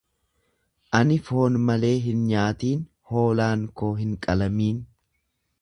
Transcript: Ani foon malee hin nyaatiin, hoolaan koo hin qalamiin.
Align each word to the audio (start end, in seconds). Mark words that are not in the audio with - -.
Ani 0.99 1.17
foon 1.27 1.59
malee 1.67 1.91
hin 2.07 2.25
nyaatiin, 2.31 2.83
hoolaan 3.13 3.69
koo 3.83 3.95
hin 4.03 4.19
qalamiin. 4.27 4.85